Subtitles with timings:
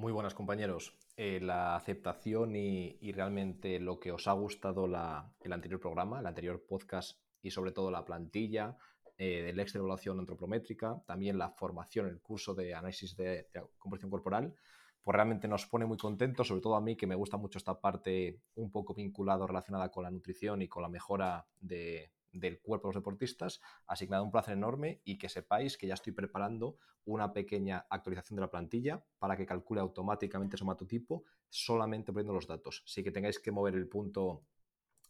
[0.00, 0.94] Muy buenas compañeros.
[1.18, 6.64] Eh, la aceptación y, realmente lo que os ha gustado el anterior programa, el anterior
[6.66, 8.78] podcast y sobre todo la plantilla
[9.18, 14.54] eh, de evaluación antropométrica, también la formación, el curso de análisis de, de composición corporal,
[15.02, 17.78] pues realmente nos pone muy contentos, sobre todo a mí que me gusta mucho esta
[17.78, 22.88] parte un poco vinculada relacionada con la nutrición y con la mejora de, del cuerpo
[22.88, 27.32] de los deportistas, así un placer enorme y que sepáis que ya estoy preparando una
[27.32, 32.82] pequeña actualización de la plantilla para que calcule automáticamente somatotipo solamente poniendo los datos.
[32.86, 34.44] Así que tengáis que mover el punto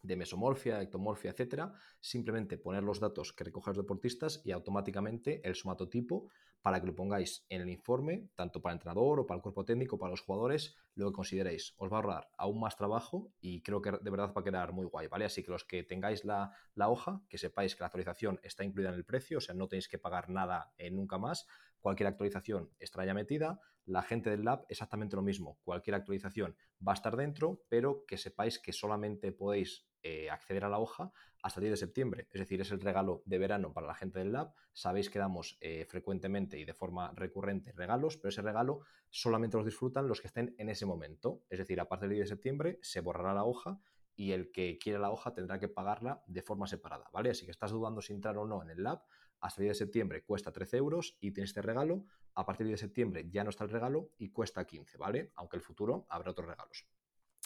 [0.03, 5.55] de mesomorfia, ectomorfia, etcétera, simplemente poner los datos que recogen los deportistas y automáticamente el
[5.55, 6.31] somatotipo
[6.63, 9.65] para que lo pongáis en el informe, tanto para el entrenador o para el cuerpo
[9.65, 11.75] técnico, para los jugadores, lo que consideréis.
[11.79, 14.73] Os va a ahorrar aún más trabajo y creo que de verdad va a quedar
[14.73, 15.25] muy guay, ¿vale?
[15.25, 18.97] Así que los que tengáis la, hoja, que sepáis que la actualización está incluida en
[18.97, 21.47] el precio, o sea, no tenéis que pagar nada nunca más.
[21.81, 23.61] Cualquier actualización estará ya metida.
[23.91, 25.59] La gente del lab, exactamente lo mismo.
[25.65, 26.55] Cualquier actualización
[26.87, 31.13] va a estar dentro, pero que sepáis que solamente podéis eh, acceder a la hoja
[31.43, 32.29] hasta el 10 de septiembre.
[32.31, 34.55] Es decir, es el regalo de verano para la gente del lab.
[34.73, 39.67] Sabéis que damos eh, frecuentemente y de forma recurrente regalos, pero ese regalo solamente los
[39.67, 41.43] disfrutan los que estén en ese momento.
[41.51, 43.81] Es decir, a partir del 10 de septiembre se borrará la hoja
[44.15, 47.31] y el que quiera la hoja tendrá que pagarla de forma separada, ¿vale?
[47.31, 49.03] Así que estás dudando si entrar o no en el lab,
[49.41, 52.73] hasta el 10 de septiembre cuesta 13 euros y tienes este regalo, a partir del
[52.73, 55.33] 10 de septiembre ya no está el regalo y cuesta 15, ¿vale?
[55.35, 56.87] Aunque el futuro habrá otros regalos.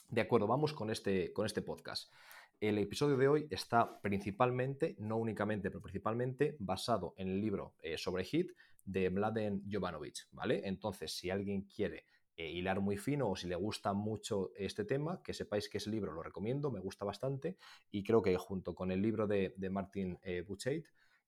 [0.08, 2.12] De acuerdo, vamos con este, con este podcast.
[2.60, 7.98] El episodio de hoy está principalmente, no únicamente, pero principalmente basado en el libro eh,
[7.98, 8.52] sobre HIT
[8.84, 10.62] de Mladen Jovanovic, ¿vale?
[10.64, 15.22] Entonces, si alguien quiere eh, hilar muy fino o si le gusta mucho este tema,
[15.22, 17.56] que sepáis que ese libro lo recomiendo, me gusta bastante
[17.90, 20.42] y creo que junto con el libro de, Martin eh,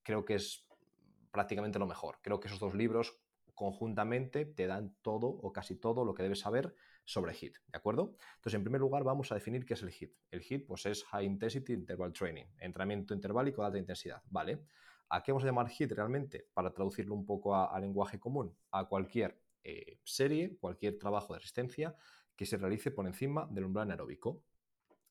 [0.07, 0.65] creo que es
[1.33, 2.21] prácticamente lo mejor.
[2.23, 3.19] Creo que esos dos libros
[3.55, 8.15] conjuntamente te dan todo o casi todo lo que debes saber sobre HIT, ¿de acuerdo?
[8.37, 10.15] Entonces, en primer lugar, vamos a definir qué es el HIT.
[10.31, 14.63] El HIT, pues, es High Intensity Interval Training, entrenamiento interválico de alta intensidad, ¿vale?
[15.09, 16.47] ¿A qué vamos a llamar HIT realmente?
[16.55, 21.97] Para traducirlo un poco a, lenguaje común, a cualquier eh, serie, cualquier trabajo de resistencia
[22.37, 24.45] que se realice por encima del umbral anaeróbico.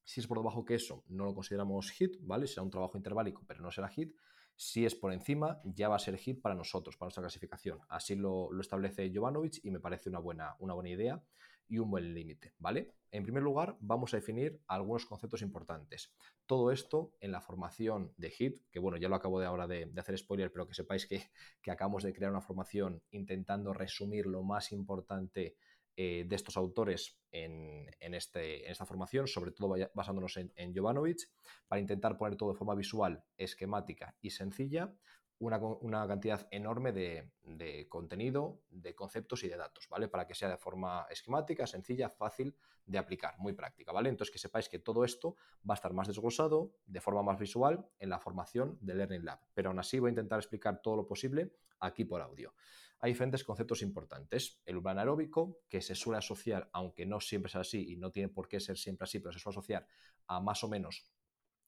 [0.05, 2.47] Si es por debajo que eso, no lo consideramos HIT, ¿vale?
[2.47, 4.15] Será un trabajo interválico, pero no será HIT.
[4.55, 7.79] Si es por encima, ya va a ser hit para nosotros, para nuestra clasificación.
[7.89, 11.21] Así lo, establece Jovanovic y me parece una buena, una buena idea
[11.67, 12.93] y un buen límite, ¿vale?
[13.11, 16.13] En primer lugar, vamos a definir algunos conceptos importantes.
[16.45, 19.91] Todo esto en la formación de HIT, que bueno, ya lo acabo de ahora de,
[19.97, 24.43] hacer spoiler, pero que sepáis que, que, acabamos de crear una formación intentando resumir lo
[24.43, 25.55] más importante
[25.97, 31.29] eh, de estos autores en, este, en, esta formación, sobre todo basándonos en, en Jovanovic,
[31.67, 34.93] para intentar poner todo de forma visual, esquemática y sencilla,
[35.39, 40.07] una, cantidad enorme de, contenido, de conceptos y de datos, ¿vale?
[40.07, 44.09] Para que sea de forma esquemática, sencilla, fácil de aplicar, muy práctica, ¿vale?
[44.09, 45.35] Entonces que sepáis que todo esto
[45.69, 49.39] va a estar más desglosado, de forma más visual, en la formación de Learning Lab.
[49.53, 52.53] Pero aún así voy a intentar explicar todo lo posible aquí por audio
[52.99, 54.61] hay diferentes conceptos importantes.
[54.65, 58.29] El umbral aeróbico, que se suele asociar, aunque no siempre es así y no tiene
[58.29, 59.87] por qué ser siempre así, pero se suele asociar
[60.27, 61.11] a más o menos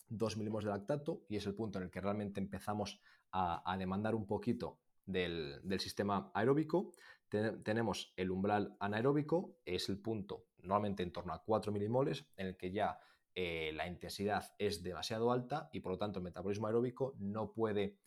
[0.10, 3.02] 2 milímetros de lactato y es el punto en el que realmente empezamos
[3.32, 6.92] a, demandar un poquito del, sistema aeróbico.
[7.30, 12.58] tenemos el umbral anaeróbico, es el punto normalmente en torno a 4 milimoles, en el
[12.58, 13.00] que ya
[13.36, 18.00] eh, la intensidad es demasiado alta y por lo tanto el metabolismo aeróbico no puede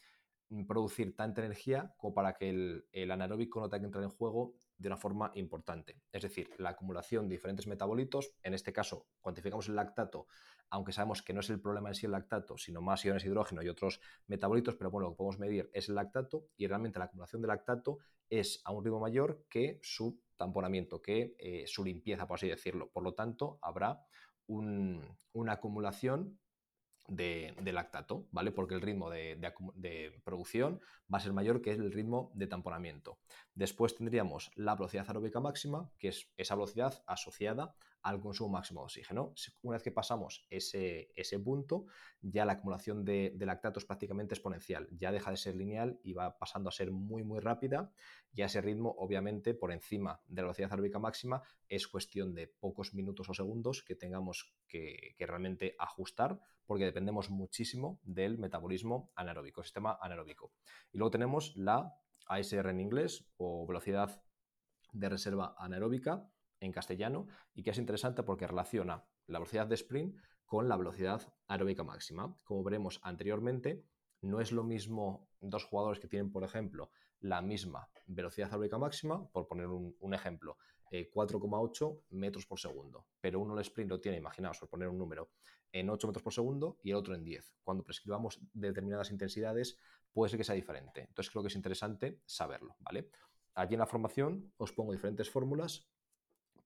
[0.66, 2.50] producir tanta energía como para que
[2.92, 6.00] el, anaeróbico no tenga que entrar en juego de una forma importante.
[6.10, 10.26] Es decir, la acumulación de diferentes metabolitos, en este caso cuantificamos el lactato,
[10.70, 13.28] aunque sabemos que no es el problema en sí el lactato, sino más iones de
[13.28, 16.98] hidrógeno y otros metabolitos, pero bueno, lo que podemos medir es el lactato y realmente
[16.98, 21.84] la acumulación de lactato es a un ritmo mayor que su tamponamiento, que eh, su
[21.84, 22.90] limpieza, por así decirlo.
[22.90, 24.00] Por lo tanto, habrá
[24.46, 26.40] una acumulación
[27.08, 28.52] de, lactato, ¿vale?
[28.52, 29.36] Porque el ritmo de,
[29.74, 30.80] de, producción
[31.12, 33.18] va a ser mayor que el ritmo de tamponamiento.
[33.54, 38.84] Después tendríamos la velocidad aeróbica máxima, que es esa velocidad asociada al consumo máximo de
[38.84, 39.34] oxígeno.
[39.62, 41.86] Una vez que pasamos ese, ese punto,
[42.22, 46.38] ya la acumulación de, lactato es prácticamente exponencial, ya deja de ser lineal y va
[46.38, 47.92] pasando a ser muy, muy rápida.
[48.32, 52.46] Y a ese ritmo, obviamente, por encima de la velocidad aeróbica máxima, es cuestión de
[52.46, 59.62] pocos minutos o segundos que tengamos que, realmente ajustar, porque dependemos muchísimo del metabolismo anaeróbico,
[59.62, 60.52] sistema anaeróbico.
[60.92, 64.22] Y luego tenemos la ASR en inglés o velocidad
[64.92, 66.30] de reserva anaeróbica,
[66.60, 71.32] en castellano y que es interesante porque relaciona la velocidad de sprint con la velocidad
[71.46, 72.36] aeróbica máxima.
[72.44, 73.84] Como veremos anteriormente,
[74.22, 76.90] no es lo mismo dos jugadores que tienen, por ejemplo,
[77.20, 80.56] la misma velocidad aeróbica máxima, por poner un, ejemplo,
[80.90, 85.30] 4,8 metros por segundo, pero uno el sprint lo tiene, imaginaos, por poner un número,
[85.72, 87.54] en 8 metros por segundo y el otro en 10.
[87.62, 89.78] Cuando prescribamos determinadas intensidades,
[90.12, 91.02] puede ser que sea diferente.
[91.02, 93.10] Entonces creo que es interesante saberlo, ¿vale?
[93.54, 95.88] Allí en la formación os pongo diferentes fórmulas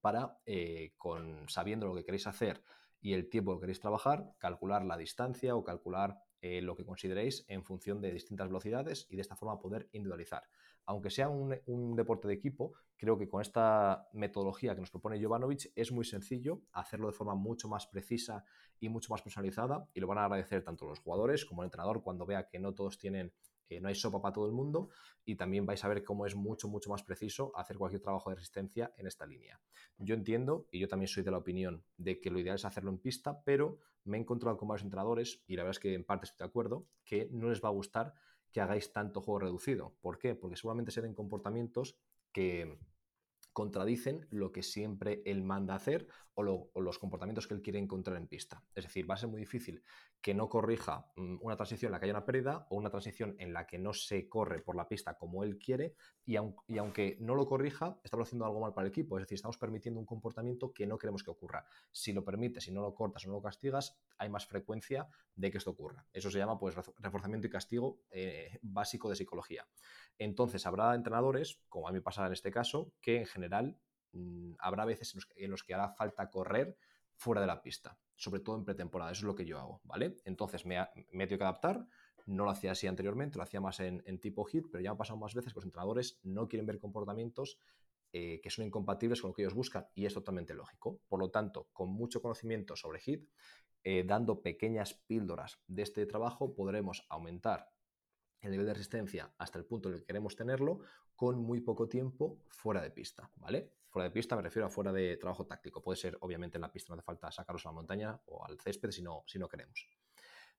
[0.05, 2.63] para, eh, con, sabiendo lo que queréis hacer
[3.01, 7.47] y el tiempo que queréis trabajar, calcular la distancia o calcular eh, lo que consideréis
[7.49, 10.43] en función de distintas velocidades y de esta forma poder individualizar.
[10.85, 15.73] Aunque sea un, deporte de equipo, creo que con esta metodología que nos propone Jovanovic
[15.75, 18.45] es muy sencillo hacerlo de forma mucho más precisa
[18.79, 22.03] y mucho más personalizada y lo van a agradecer tanto los jugadores como el entrenador
[22.03, 23.33] cuando vea que no todos tienen
[23.81, 24.91] no hay sopa para todo el mundo
[25.25, 28.37] y también vais a ver cómo es mucho, mucho más preciso hacer cualquier trabajo de
[28.37, 29.61] resistencia en esta línea.
[29.99, 32.91] Yo entiendo, y yo también soy de la opinión de que lo ideal es hacerlo
[32.91, 36.05] en pista, pero me he encontrado con varios entrenadores, y la verdad es que en
[36.05, 38.15] parte estoy de acuerdo, que no les va a gustar
[38.53, 39.97] que hagáis tanto juego reducido.
[40.01, 40.35] ¿Por qué?
[40.35, 41.97] Porque seguramente se den comportamientos
[42.33, 42.79] que
[43.55, 48.27] contradicen lo que siempre él manda hacer o, los comportamientos que él quiere encontrar en
[48.27, 48.63] pista.
[48.75, 49.83] Es decir, va a ser muy difícil
[50.21, 53.37] que no corrija mm, una transición en la que haya una pérdida o una transición
[53.39, 55.95] en la que no se corre por la pista como él quiere
[56.27, 59.17] y, aunque no lo corrija, estamos haciendo algo mal para el equipo.
[59.17, 61.65] Es decir, estamos permitiendo un comportamiento que no queremos que ocurra.
[61.93, 65.51] Si lo permites, si no lo cortas o no lo castigas, hay más frecuencia de
[65.53, 66.05] que esto ocurra.
[66.13, 69.65] Eso se llama pues reforzamiento y castigo eh, básico de psicología.
[70.19, 73.44] Entonces, habrá entrenadores, como a mí en este caso, que en general
[74.13, 76.77] mm, habrá veces en los, que, hará falta correr
[77.15, 79.13] fuera de la pista, sobre todo en pretemporada.
[79.13, 80.17] Eso es lo que yo hago, ¿vale?
[80.25, 80.77] Entonces, me,
[81.13, 81.87] me he tenido que adaptar.
[82.27, 85.19] No lo hacía así anteriormente, lo hacía más en, tipo hit, pero ya ha pasado
[85.19, 87.59] más veces que los entrenadores no quieren ver comportamientos
[88.13, 91.01] eh, que son incompatibles con lo que ellos buscan y es totalmente lógico.
[91.07, 93.29] Por lo tanto, con mucho conocimiento sobre hit,
[93.83, 97.74] eh, dando pequeñas píldoras de este trabajo, podremos aumentar
[98.47, 100.81] el nivel de resistencia hasta el punto en el que queremos tenerlo
[101.17, 103.73] con muy poco tiempo fuera de pista, ¿vale?
[103.89, 105.81] Fuera de pista me refiero a fuera de trabajo táctico.
[105.81, 108.59] Puede ser, obviamente, en la pista no hace falta sacaros a la montaña o al
[108.61, 109.89] césped si no, si no queremos.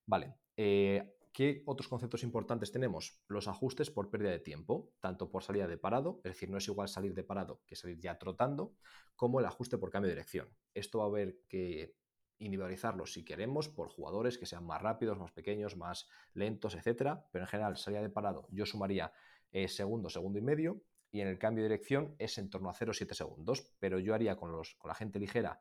[0.06, 3.20] Vale, eh, ¿qué otros conceptos importantes tenemos?
[3.28, 6.66] Los ajustes por pérdida de tiempo, tanto por salida de parado, es decir, no es
[6.68, 8.74] igual salir de parado que salir ya trotando,
[9.16, 10.48] como el ajuste por cambio de dirección.
[10.72, 11.94] Esto va a ver que
[12.38, 17.24] individualizarlo si queremos por jugadores que sean más rápidos, más pequeños, más lentos, etcétera.
[17.32, 19.12] Pero en general, salida de parado, yo sumaría
[19.52, 20.82] eh, segundo, segundo y medio.
[21.10, 23.72] Y en el cambio de dirección es en torno a 0,7 segundos.
[23.78, 25.60] Pero yo haría con, los, con la gente ligera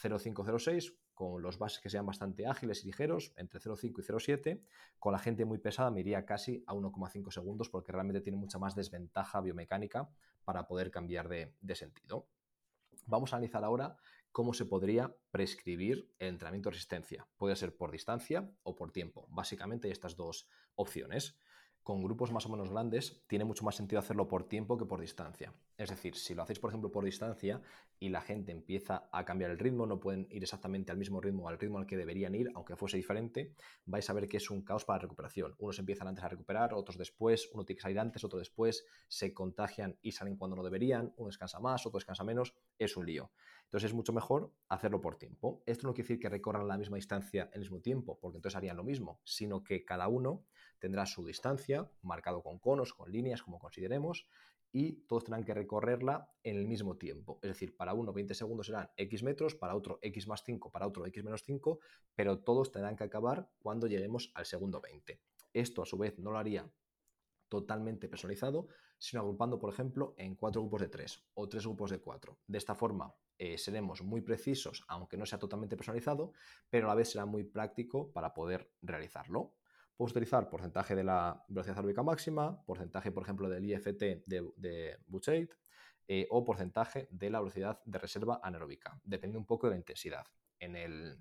[0.00, 4.62] 0,5-0,6, con los bases que sean bastante ágiles y ligeros, entre 0,5 y 0,7.
[4.98, 8.58] Con la gente muy pesada me iría casi a 1,5 segundos porque realmente tiene mucha
[8.58, 10.08] más desventaja biomecánica
[10.44, 12.28] para poder cambiar de, de sentido.
[13.06, 13.96] Vamos a analizar ahora
[14.32, 17.28] cómo se podría prescribir el entrenamiento de resistencia.
[17.36, 19.26] Puede ser por distancia o por tiempo.
[19.30, 21.36] Básicamente hay estas dos opciones
[21.82, 25.00] con grupos más o menos grandes tiene mucho más sentido hacerlo por tiempo que por
[25.00, 25.52] distancia.
[25.76, 27.60] Es decir, si lo hacéis, por ejemplo, por distancia
[27.98, 31.48] y la gente empieza a cambiar el ritmo, no pueden ir exactamente al mismo ritmo,
[31.48, 33.54] al ritmo al que deberían ir, aunque fuese diferente,
[33.84, 35.54] vais a ver que es un caos para la recuperación.
[35.58, 39.34] Unos empiezan antes a recuperar, otros después, uno tiene que salir antes, otro después, se
[39.34, 43.32] contagian y salen cuando no deberían, uno descansa más, otro descansa menos, es un lío.
[43.72, 45.62] Entonces es mucho mejor hacerlo por tiempo.
[45.64, 48.76] Esto no quiere decir que recorran la misma distancia el mismo tiempo, porque entonces harían
[48.76, 50.44] lo mismo, sino que cada uno
[50.78, 54.26] tendrá su distancia, marcado con conos, con líneas, como consideremos,
[54.72, 57.38] y todos tendrán que recorrerla en el mismo tiempo.
[57.40, 60.86] Es decir, para uno 20 segundos serán X metros, para otro X más 5, para
[60.86, 61.78] otro X menos 5,
[62.14, 65.18] pero todos tendrán que acabar cuando lleguemos al segundo 20.
[65.54, 66.70] Esto a su vez no lo haría
[67.48, 72.00] totalmente personalizado, sino agrupando, por ejemplo, en cuatro grupos de tres o tres grupos de
[72.00, 72.38] cuatro.
[72.46, 76.32] De esta forma eh, seremos muy precisos, aunque no sea totalmente personalizado,
[76.70, 79.56] pero a la vez será muy práctico para poder realizarlo.
[79.96, 84.96] Puedes utilizar porcentaje de la velocidad aeróbica máxima, porcentaje, por ejemplo, del IFT de, de
[86.06, 90.24] eh, o porcentaje de la velocidad de reserva anaeróbica, depende un poco de la intensidad.
[90.60, 91.20] En el,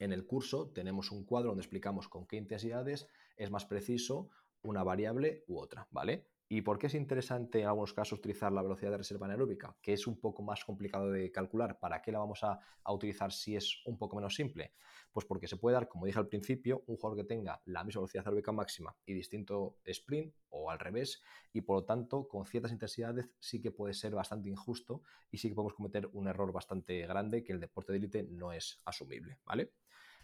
[0.00, 3.08] en el curso tenemos un cuadro donde explicamos con qué intensidades
[3.38, 4.28] es más preciso
[4.60, 6.28] una variable u otra, ¿vale?
[6.54, 9.74] ¿Y por qué es interesante en algunos casos utilizar la velocidad de reserva anaeróbica?
[9.80, 11.78] Que es un poco más complicado de calcular.
[11.80, 12.60] ¿Para qué la vamos a,
[12.92, 14.74] utilizar si es un poco menos simple?
[15.12, 18.00] Pues porque se puede dar, como dije al principio, un jugador que tenga la misma
[18.00, 21.22] velocidad aeróbica máxima y distinto sprint o al revés,
[21.54, 25.48] y por lo tanto, con ciertas intensidades sí que puede ser bastante injusto y sí
[25.48, 29.38] que podemos cometer un error bastante grande que el deporte de élite no es asumible,
[29.46, 29.72] ¿vale?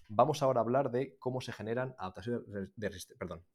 [0.09, 3.47] Vamos ahora a hablar de cómo se generan adaptaciones de, de perdón,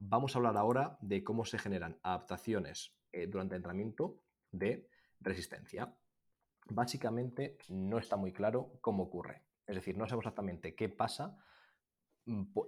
[0.00, 4.88] Vamos a hablar ahora de cómo se generan adaptaciones eh, durante el entrenamiento de
[5.20, 5.92] resistencia.
[6.70, 9.42] Básicamente no está muy claro cómo ocurre.
[9.66, 11.36] Es decir, no sabemos exactamente qué pasa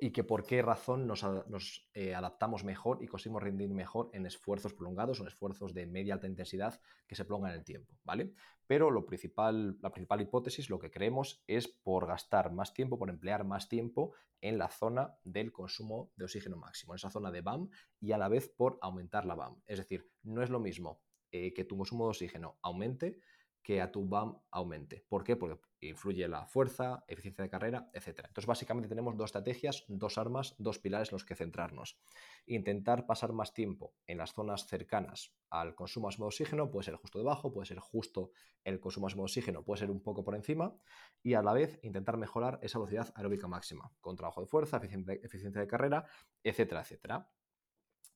[0.00, 4.72] y que por qué razón nos, eh, adaptamos mejor y conseguimos rendir mejor en esfuerzos
[4.72, 8.32] prolongados o en esfuerzos de media alta intensidad que se prolongan en el tiempo, ¿vale?
[8.66, 13.10] Pero lo principal, la principal hipótesis, lo que creemos es por gastar más tiempo, por
[13.10, 17.42] emplear más tiempo en la zona del consumo de oxígeno máximo, en esa zona de
[17.42, 17.68] BAM
[18.00, 19.60] y a la vez por aumentar la BAM.
[19.66, 23.18] Es decir, no es lo mismo eh, que tu consumo de oxígeno aumente
[23.62, 25.04] que a tu BAM aumente.
[25.08, 25.36] ¿Por qué?
[25.36, 28.20] Porque influye la fuerza, eficiencia de carrera, etc.
[28.26, 31.98] Entonces, básicamente tenemos dos estrategias, dos armas, dos pilares en los que centrarnos.
[32.46, 36.96] Intentar pasar más tiempo en las zonas cercanas al consumo máximo de oxígeno, puede ser
[36.96, 38.30] justo debajo, puede ser justo
[38.64, 40.76] el consumo máximo de oxígeno, puede ser un poco por encima,
[41.22, 45.60] y a la vez intentar mejorar esa velocidad aeróbica máxima, con trabajo de fuerza, eficiencia
[45.60, 46.06] de carrera,
[46.42, 47.30] etcétera, etcétera.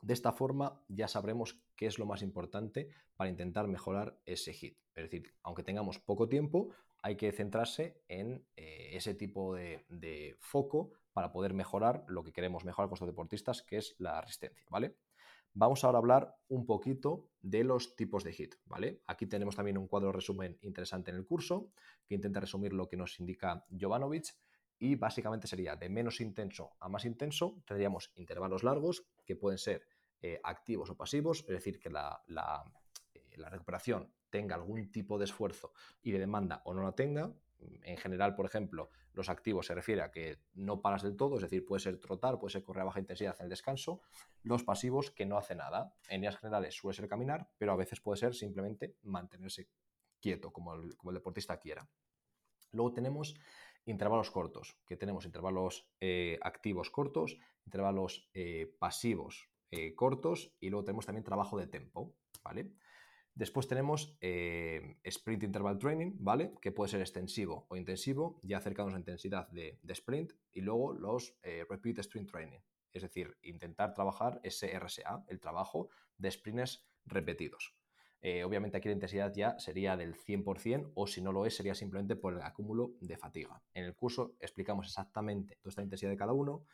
[0.05, 4.77] De esta forma ya sabremos qué es lo más importante para intentar mejorar ese hit.
[4.95, 6.69] Es decir, aunque tengamos poco tiempo,
[7.03, 12.67] hay que centrarse en eh, ese tipo de, foco para poder mejorar lo que queremos
[12.67, 14.99] mejorar con los deportistas, que es la resistencia, ¿vale?
[15.55, 19.01] Vamos ahora a hablar un poquito de los tipos de hit, ¿vale?
[19.07, 21.71] Aquí tenemos también un cuadro resumen interesante en el curso
[22.07, 24.35] que intenta resumir lo que nos indica Jovanovic
[24.79, 29.94] y básicamente sería de menos intenso a más intenso, tendríamos intervalos largos que pueden ser
[30.27, 32.25] eh, activos o pasivos, es decir, que la,
[33.13, 37.35] eh, la, recuperación tenga algún tipo de esfuerzo y de demanda o no la tenga.
[37.83, 41.43] En general, por ejemplo, los activos se refiere a que no paras del todo, es
[41.43, 44.01] decir, puede ser trotar, puede ser correr a baja intensidad en el descanso.
[44.43, 45.95] Los pasivos que no hace nada.
[46.09, 49.69] En líneas generales suele ser caminar, pero a veces puede ser simplemente mantenerse
[50.21, 51.87] quieto, como el, como el deportista quiera.
[52.73, 53.37] Luego tenemos
[53.85, 58.31] intervalos cortos, que tenemos intervalos eh, activos cortos, intervalos
[58.79, 62.15] pasivos eh, cortos y luego tenemos también trabajo de tempo,
[62.45, 62.71] ¿vale?
[63.35, 66.55] Después tenemos eh, sprint interval training, ¿vale?
[66.63, 71.37] Que puede ser extensivo o intensivo, ya acercamos a intensidad de, sprint, y luego los
[71.43, 72.61] eh, repeat sprint training,
[72.93, 75.89] es decir, intentar trabajar ese RSA, el trabajo
[76.19, 77.75] de sprints repetidos.
[78.45, 82.15] obviamente aquí la intensidad ya sería del 100% o si no lo es sería simplemente
[82.15, 83.61] por el acúmulo de fatiga.
[83.75, 86.65] En el curso explicamos exactamente toda esta intensidad de cada uno,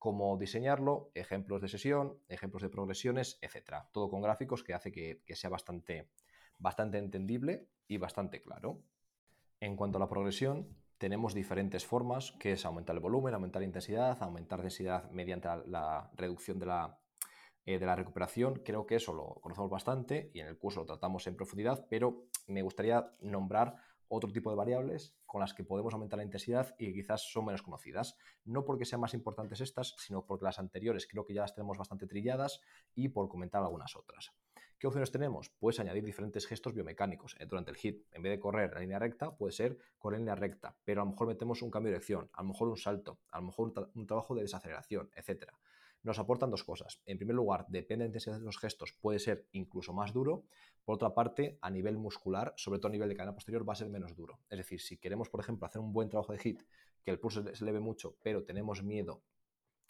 [0.00, 3.88] cómo diseñarlo, ejemplos de sesión, ejemplos de progresiones, etcétera.
[3.92, 6.08] Todo con gráficos que hace que, sea bastante,
[6.58, 8.82] bastante entendible y bastante claro.
[9.60, 13.66] En cuanto a la progresión, tenemos diferentes formas, que es aumentar el volumen, aumentar la
[13.66, 16.98] intensidad, aumentar densidad mediante la, reducción de la,
[17.66, 18.62] eh, de la recuperación.
[18.64, 22.24] Creo que eso lo conocemos bastante y en el curso lo tratamos en profundidad, pero
[22.46, 23.76] me gustaría nombrar
[24.10, 27.62] otro tipo de variables con las que podemos aumentar la intensidad y quizás son menos
[27.62, 28.16] conocidas.
[28.44, 31.78] No porque sean más importantes estas, sino porque las anteriores creo que ya las tenemos
[31.78, 32.60] bastante trilladas
[32.94, 34.32] y por comentar algunas otras.
[34.80, 35.50] ¿Qué opciones tenemos?
[35.58, 38.06] Puedes añadir diferentes gestos biomecánicos eh, durante el hit.
[38.12, 41.04] En vez de correr en línea recta, puede ser correr en línea recta, pero a
[41.04, 43.74] lo mejor metemos un cambio de dirección, a lo mejor un salto, a lo mejor
[43.94, 45.52] un, trabajo de desaceleración, etcétera
[46.02, 47.02] nos aportan dos cosas.
[47.04, 50.44] En primer lugar, depende de la intensidad de los gestos, puede ser incluso más duro.
[50.84, 53.76] Por otra parte, a nivel muscular, sobre todo a nivel de cadena posterior, va a
[53.76, 54.40] ser menos duro.
[54.48, 56.62] Es decir, si queremos, por ejemplo, hacer un buen trabajo de hit,
[57.04, 59.22] que el pulso se eleve mucho, pero tenemos miedo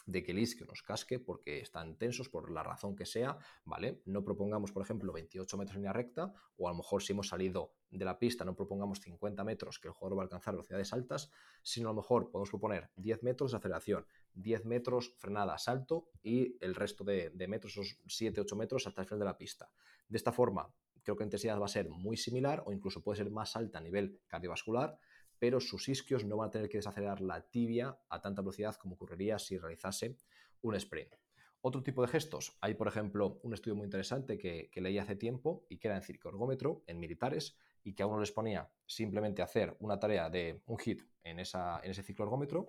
[0.06, 4.00] de que el isquio nos casque porque están tensos por la razón que sea, ¿vale?
[4.06, 7.28] No propongamos, por ejemplo, 28 metros en línea recta o a lo mejor si hemos
[7.28, 10.92] salido de la pista no propongamos 50 metros que el jugador va a alcanzar velocidades
[10.92, 11.30] altas,
[11.62, 16.56] sino a lo mejor podemos proponer 10 metros de aceleración, 10 metros frenada, salto y
[16.60, 19.70] el resto de, metros, esos 7-8 metros hasta el final de la pista.
[20.08, 23.18] De esta forma, creo que la intensidad va a ser muy similar o incluso puede
[23.18, 24.98] ser más alta a nivel cardiovascular,
[25.40, 28.94] pero sus isquios no van a tener que desacelerar la tibia a tanta velocidad como
[28.94, 30.16] ocurriría si realizase
[30.62, 31.16] un sprint.
[31.62, 35.66] Otro tipo de gestos, hay por ejemplo un estudio muy interesante que, leí hace tiempo
[35.68, 39.76] y que era en circoergómetro, en militares, y que a uno les ponía simplemente hacer
[39.80, 42.68] una tarea de un hit en, ese ciclo ergómetro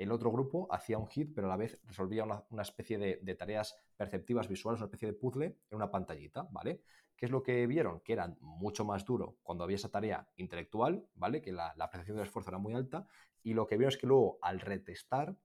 [0.00, 3.76] el otro grupo hacía un hit, pero a la vez resolvía una, especie de, tareas
[3.98, 6.80] perceptivas visuales, una especie de puzzle en una pantallita, ¿vale?
[7.20, 8.00] ¿Qué es lo que vieron?
[8.00, 11.42] Que era mucho más duro cuando había esa tarea intelectual, ¿vale?
[11.42, 13.06] Que la, la percepción del esfuerzo era muy alta.
[13.42, 15.36] Y lo que vieron es que luego, al retestar,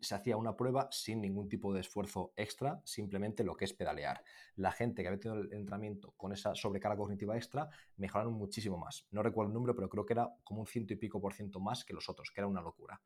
[0.00, 4.24] se hacía una prueba sin ningún tipo de esfuerzo extra, simplemente lo que es pedalear.
[4.56, 9.06] La gente que había tenido el entrenamiento con esa sobrecarga cognitiva extra mejoraron muchísimo más.
[9.12, 11.60] No recuerdo el número, pero creo que era como un ciento y pico por ciento
[11.60, 13.00] más que los otros, que era una locura.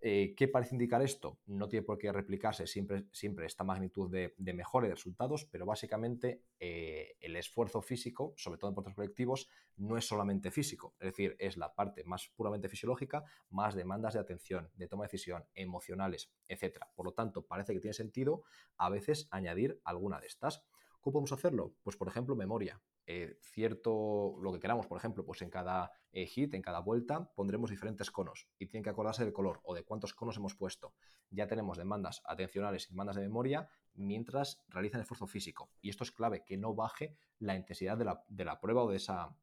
[0.00, 1.40] Eh, ¿Qué parece indicar esto?
[1.46, 7.16] No tiene por qué replicarse siempre, siempre esta magnitud de, de resultados, pero básicamente eh,
[7.20, 11.56] el esfuerzo físico, sobre todo en deportes colectivos, no es solamente físico, es decir, es
[11.56, 16.86] la parte más puramente fisiológica, más demandas de atención, de toma de decisión, emocionales, etc.
[16.94, 18.42] Por lo tanto, parece que tiene sentido
[18.76, 20.64] a veces añadir alguna de estas.
[21.00, 21.74] ¿Cómo podemos hacerlo?
[21.82, 22.80] Pues por ejemplo, memoria.
[23.10, 27.32] Eh, cierto, lo que queramos, por ejemplo, pues en cada eh, hit, en cada vuelta,
[27.34, 30.92] pondremos diferentes conos y tienen que acordarse del color o de cuántos conos hemos puesto.
[31.30, 35.70] Ya tenemos demandas atencionales y demandas de memoria mientras realizan esfuerzo físico.
[35.80, 38.90] Y esto es clave, que no baje la intensidad de la, de la prueba o
[38.90, 39.34] de esa,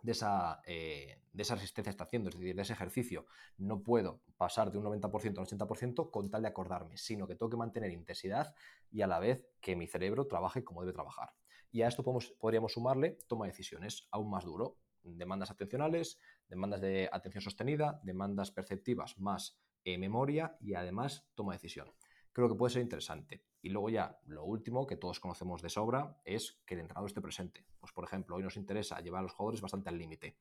[0.00, 3.26] de esa, eh, de esa resistencia está haciendo, es decir, de ese ejercicio.
[3.58, 7.34] No puedo pasar de un 90% a un 80% con tal de acordarme, sino que
[7.34, 8.54] tengo que mantener intensidad
[8.90, 11.34] y a la vez que mi cerebro trabaje como debe trabajar.
[11.76, 12.02] Y a esto
[12.38, 16.18] podríamos sumarle toma de decisiones aún más duro, demandas atencionales,
[16.48, 21.92] demandas de atención sostenida, demandas perceptivas más eh, memoria y además toma de decisión
[22.32, 23.44] creo que puede ser interesante.
[23.62, 27.22] Y luego ya, lo último que todos conocemos de sobra es que el entrenador esté
[27.22, 27.64] presente.
[27.80, 30.36] Pues por ejemplo, hoy nos interesa llevar a los jugadores bastante al límite.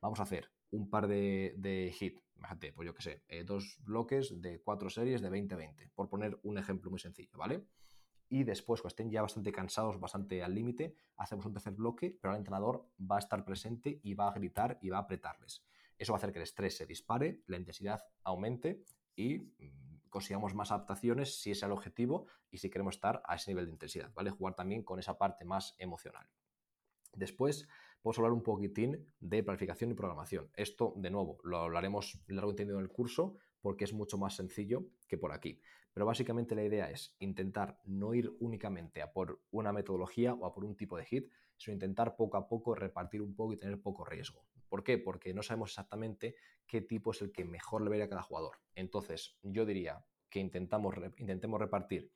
[0.00, 4.40] Vamos a hacer un par de, hit, imagínate, pues yo qué sé, eh, dos bloques
[4.40, 7.66] de cuatro series de 20-20, por poner un ejemplo muy sencillo, ¿vale?
[8.28, 12.32] Y después, cuando estén ya bastante cansados, bastante al límite, hacemos un tercer bloque, pero
[12.32, 15.64] el entrenador va a estar presente y va a gritar y va a apretarles.
[15.98, 18.82] Eso va a hacer que el estrés se dispare, la intensidad aumente
[19.14, 23.50] y mm, consigamos más adaptaciones si es el objetivo y si queremos estar a ese
[23.50, 24.30] nivel de intensidad, ¿vale?
[24.30, 26.26] Jugar también con esa parte más emocional.
[27.12, 27.68] Después,
[28.02, 30.50] podemos hablar un poquitín de planificación y programación.
[30.54, 34.84] Esto, de nuevo, lo hablaremos largo entendido en el curso porque es mucho más sencillo
[35.08, 35.60] que por aquí.
[35.94, 40.52] Pero básicamente la idea es intentar no ir únicamente a por una metodología o a
[40.52, 43.80] por un tipo de hit, sino intentar poco a poco repartir un poco y tener
[43.80, 44.44] poco riesgo.
[44.68, 44.98] ¿Por qué?
[44.98, 46.34] Porque no sabemos exactamente
[46.66, 48.56] qué tipo es el que mejor le vería a cada jugador.
[48.74, 50.92] Entonces, yo diría que intentemos
[51.60, 52.12] repartir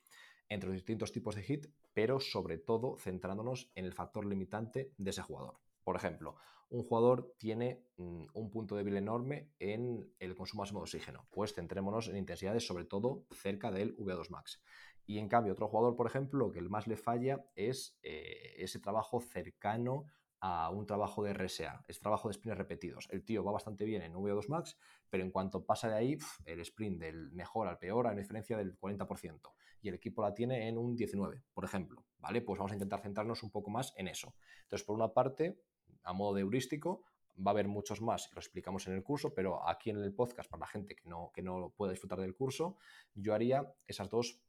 [0.49, 5.11] entre los distintos tipos de hit, pero sobre todo centrándonos en el factor limitante de
[5.11, 5.61] ese jugador.
[5.89, 6.37] Por ejemplo,
[6.69, 11.27] un jugador tiene mm, un punto débil enorme en el consumo máximo de oxígeno.
[11.31, 14.63] Pues centrémonos en intensidades sobre todo cerca del VO2 max.
[15.07, 18.81] Y en cambio, otro jugador, por ejemplo, lo que más le falla es eh, ese
[18.81, 20.05] trabajo cercano
[20.41, 23.09] a un trabajo de RSA, es trabajo de sprints repetidos.
[23.11, 24.77] El tío va bastante bien en VO2 Max,
[25.11, 28.57] pero en cuanto pasa de ahí, el sprint del mejor al peor hay una diferencia
[28.57, 29.53] del 40%.
[29.81, 32.05] Y el equipo la tiene en un 19, por ejemplo.
[32.19, 32.43] ¿Vale?
[32.43, 34.35] Pues vamos a intentar centrarnos un poco más en eso.
[34.63, 35.61] Entonces, por una parte,
[36.03, 37.05] a modo de heurístico,
[37.39, 40.51] va a haber muchos más lo explicamos en el curso, pero aquí en el podcast,
[40.51, 42.77] para la gente que no, que no pueda disfrutar del curso,
[43.15, 44.41] yo haría esas dos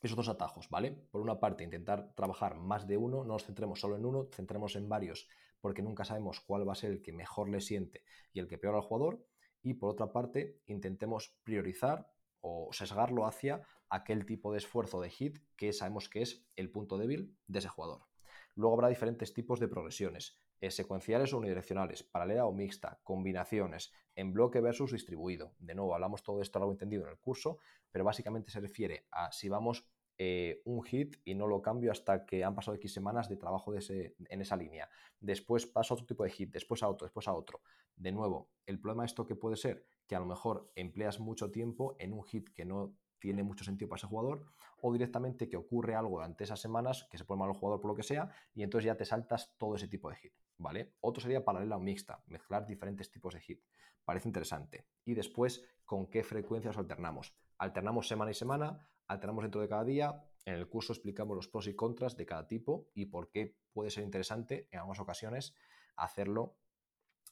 [0.00, 0.92] esos dos atajos, ¿vale?
[1.10, 4.76] Por una parte, intentar trabajar más de uno, no nos centremos solo en uno, centremos
[4.76, 5.28] en varios,
[5.60, 8.58] porque nunca sabemos cuál va a ser el que mejor le siente y el que
[8.58, 9.26] peor al jugador.
[9.60, 15.38] Y por otra parte, intentemos priorizar o sesgarlo hacia aquel tipo de esfuerzo de hit
[15.56, 18.06] que sabemos que es el punto débil de ese jugador.
[18.54, 24.60] Luego habrá diferentes tipos de progresiones, secuenciales o unidireccionales, paralela o mixta, combinaciones, en bloque
[24.60, 25.54] versus distribuido.
[25.58, 27.58] De nuevo, hablamos todo esto algo entendido en el curso,
[27.90, 29.86] pero básicamente se refiere a si vamos
[30.20, 33.72] eh, un hit y no lo cambio hasta que han pasado X semanas de trabajo
[33.72, 34.90] en esa línea.
[35.20, 37.60] Después paso a otro tipo de hit, después a otro, después a otro.
[37.94, 41.52] De nuevo, el problema de esto que puede ser que a lo mejor empleas mucho
[41.52, 44.46] tiempo en un hit que no tiene mucho sentido para ese jugador,
[44.80, 47.90] o directamente que ocurre algo durante esas semanas, que se pone mal el jugador por
[47.90, 50.94] lo que sea, y entonces ya te saltas todo ese tipo de hit, ¿vale?
[51.00, 53.64] Otro sería paralela o mixta, mezclar diferentes tipos de hit.
[54.04, 54.86] Parece interesante.
[55.04, 57.34] Y después, ¿con qué frecuencia os alternamos?
[57.58, 60.24] Alternamos semana y semana, alternamos dentro de cada día.
[60.44, 63.90] En el curso explicamos los pros y contras de cada tipo y por qué puede
[63.90, 65.54] ser interesante en algunas ocasiones
[65.96, 66.56] hacerlo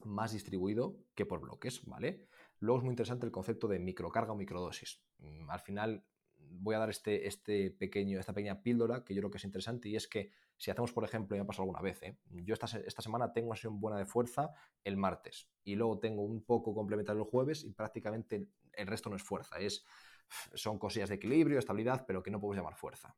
[0.05, 2.27] más distribuido que por bloques, ¿vale?
[2.59, 5.03] Luego es muy interesante el concepto de microcarga o microdosis.
[5.19, 6.05] Mm, al final
[6.37, 9.89] voy a dar este, este pequeño, esta pequeña píldora que yo creo que es interesante
[9.89, 12.17] y es que si hacemos, por ejemplo, ya me ha pasado alguna vez, ¿eh?
[12.31, 14.51] yo esta, semana tengo una sesión buena de fuerza
[14.85, 19.17] el martes y luego tengo un poco complementario el jueves y prácticamente el resto no
[19.17, 19.85] es fuerza, es
[20.55, 23.17] son cosillas de equilibrio, estabilidad, pero que no podemos llamar fuerza.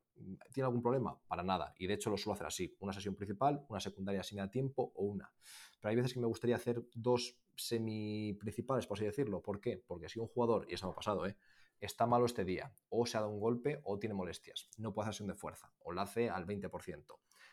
[0.53, 1.19] ¿Tiene algún problema?
[1.27, 1.75] Para nada.
[1.79, 2.77] Y de hecho lo suelo hacer así.
[2.81, 5.33] Una sesión principal, una secundaria sin a tiempo o una.
[5.81, 9.43] Pero hay veces que me gustaría hacer dos semi principales, por así decirlo.
[9.43, 9.83] ¿Por qué?
[9.87, 11.37] Porque si un jugador, y eso me ha pasado, ¿eh?
[11.81, 15.05] está malo este día, o se ha dado un golpe o tiene molestias, no puede
[15.05, 17.05] hacer sesión de fuerza, o la hace al 20%.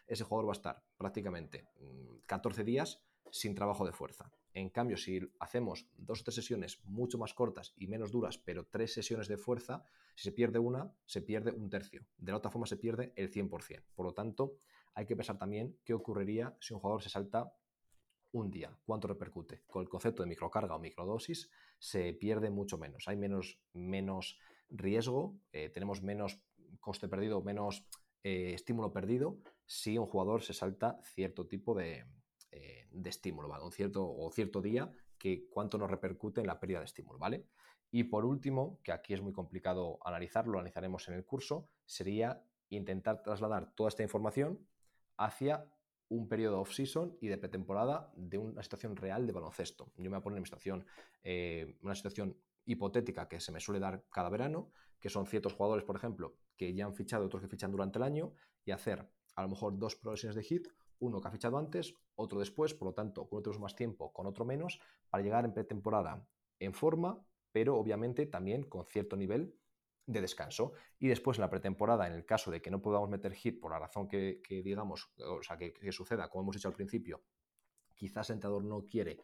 [0.08, 1.68] Ese jugador va a estar prácticamente
[2.26, 4.32] 14 mm, días sin trabajo de fuerza.
[4.54, 8.66] En cambio, si hacemos dos o tres sesiones mucho más cortas y menos duras, pero
[8.66, 9.84] tres sesiones de fuerza,
[10.16, 12.06] si se pierde una, se pierde un tercio.
[12.18, 13.84] De la otra forma se pierde el 100%.
[13.94, 14.56] Por lo tanto,
[14.94, 17.54] hay que pensar también qué ocurriría si un jugador se salta
[18.32, 19.64] un día, cuánto repercute.
[19.68, 23.10] Con el concepto de microcarga o microdosis se pierde mucho menos.
[23.10, 24.40] Hay menos, menos
[24.70, 26.40] riesgo, eh, tenemos menos
[26.80, 27.86] coste perdido, menos
[28.24, 32.06] eh, estímulo perdido si un jugador se salta cierto tipo de,
[32.52, 33.64] eh, de estímulo, ¿vale?
[33.64, 37.48] Un cierto o cierto día que cuánto nos repercute en la pérdida de estímulo, ¿vale?
[37.92, 42.44] Y por último, que aquí es muy complicado analizarlo, lo analizaremos en el curso, sería
[42.70, 44.60] intentar trasladar toda esta información
[45.18, 45.66] hacia
[46.10, 49.92] un periodo off-season y de pretemporada de una situación real de baloncesto.
[49.98, 50.86] Yo me voy a poner en situación,
[51.24, 55.84] eh, una situación hipotética que se me suele dar cada verano, que son ciertos jugadores,
[55.84, 59.42] por ejemplo, que ya han fichado, otros que fichan durante el año, y hacer a
[59.42, 60.68] lo mejor dos progresiones de hit,
[61.00, 64.26] uno que ha fichado antes, otro después, por lo tanto, con otros más tiempo, con
[64.28, 66.26] otro menos, para llegar en pretemporada
[66.60, 69.56] en forma, pero obviamente también con cierto nivel
[70.06, 70.74] de descanso.
[71.00, 73.72] Y después en la pretemporada, en el caso de que no podamos meter hit por
[73.72, 77.24] la razón que, digamos, o sea, que, suceda, como hemos dicho al principio,
[77.94, 79.20] quizás el entrenador no quiere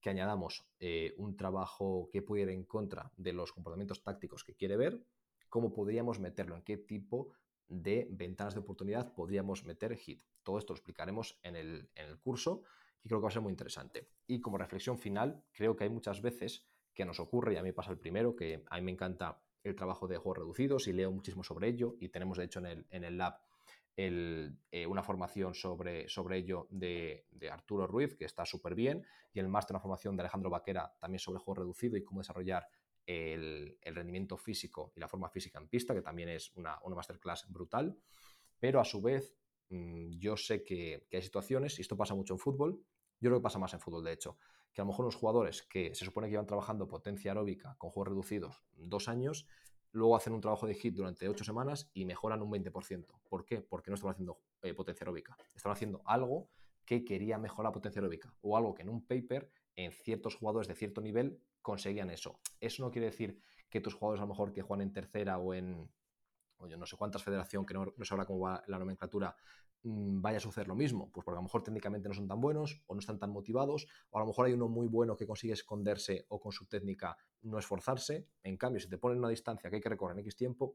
[0.00, 4.54] que añadamos eh, un trabajo que pudiera ir en contra de los comportamientos tácticos que
[4.54, 5.02] quiere ver,
[5.48, 7.32] cómo podríamos meterlo, en qué tipo
[7.68, 10.22] de ventanas de oportunidad podríamos meter hit.
[10.42, 12.62] Todo esto lo explicaremos en el, en el curso
[13.02, 14.08] y creo que va a ser muy interesante.
[14.26, 17.72] Y como reflexión final, creo que hay muchas veces que nos ocurre, y a mí
[17.72, 21.10] pasa el primero, que a mí me encanta el trabajo de juegos reducidos y leo
[21.10, 23.38] muchísimo sobre ello y tenemos de hecho en el, en el lab
[23.98, 29.48] eh, una formación sobre, sobre ello de, Arturo Ruiz, que está súper bien, y el
[29.48, 32.68] máster, una formación de Alejandro Vaquera también sobre juego reducido y cómo desarrollar
[33.06, 37.46] el, rendimiento físico y la forma física en pista, que también es una, una masterclass
[37.48, 37.96] brutal.
[38.58, 39.36] Pero a su vez,
[39.70, 42.82] mm, yo sé que, hay situaciones, y esto pasa mucho en fútbol,
[43.20, 44.38] yo creo que pasa más en fútbol, de hecho,
[44.72, 47.90] que a lo mejor los jugadores que se supone que iban trabajando potencia aeróbica con
[47.90, 49.46] juegos reducidos dos años,
[49.92, 53.06] luego hacen un trabajo de hit durante ocho semanas y mejoran un 20%.
[53.28, 53.62] ¿Por qué?
[53.62, 55.36] Porque no estaban haciendo eh, potencia aeróbica.
[55.54, 56.50] Estaban haciendo algo
[56.84, 60.74] que quería mejorar potencia aeróbica o algo que en un paper, en ciertos jugadores de
[60.74, 62.40] cierto nivel, conseguían eso.
[62.60, 65.52] Eso no quiere decir que tus jugadores a lo mejor que juegan en tercera o
[65.52, 65.90] en,
[66.58, 69.36] o yo no sé cuántas federación, que no, no ahora cómo va la nomenclatura,
[69.86, 72.40] Mm, vaya a suceder lo mismo, pues porque a lo mejor técnicamente no son tan
[72.40, 75.28] buenos o no están tan motivados, o a lo mejor hay uno muy bueno que
[75.28, 79.70] consigue esconderse o con su técnica no esforzarse, en cambio si te ponen una distancia
[79.70, 80.72] que hay que recorrer en X tiempo,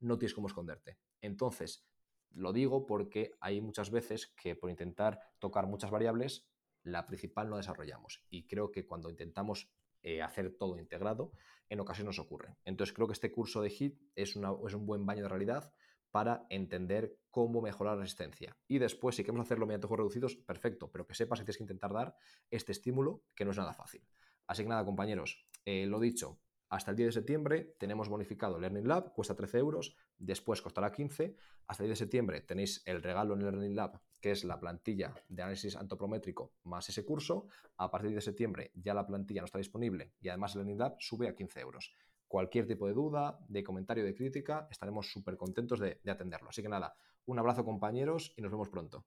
[0.00, 0.98] no tienes cómo esconderte.
[1.20, 1.86] Entonces,
[2.32, 6.48] lo digo porque hay muchas veces que por intentar tocar muchas variables,
[6.82, 8.24] la principal no desarrollamos.
[8.30, 9.70] Y creo que cuando intentamos
[10.02, 11.32] eh, hacer todo integrado,
[11.68, 12.56] en ocasiones nos ocurre.
[12.64, 15.72] Entonces creo que este curso de HIT es, un buen baño de realidad
[16.10, 18.56] para entender cómo mejorar la resistencia.
[18.66, 21.64] Y después, si queremos hacerlo mediante juegos reducidos, perfecto, pero que sepas que tienes que
[21.64, 22.16] intentar dar
[22.50, 24.04] este estímulo, que no es nada fácil.
[24.46, 28.86] Así que nada, compañeros, eh, lo dicho, hasta el 10 de septiembre tenemos bonificado Learning
[28.86, 31.36] Lab, cuesta 13 euros, después costará 15.
[31.66, 34.60] Hasta el 10 de septiembre tenéis el regalo en el Learning Lab, que es la
[34.60, 37.46] plantilla de análisis antropométrico más ese curso.
[37.76, 41.28] A partir de septiembre ya la plantilla no está disponible y además el Lab sube
[41.28, 41.92] a 15 euros
[42.30, 46.50] cualquier tipo de duda, de comentario, de crítica, estaremos súper contentos de, de atenderlo.
[46.50, 46.94] Así que nada,
[47.26, 49.04] un abrazo compañeros y nos vemos pronto.